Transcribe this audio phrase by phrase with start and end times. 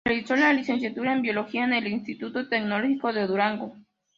[0.03, 3.75] Realizó la licenciatura en Biología en el Instituto Tecnológico de Durango.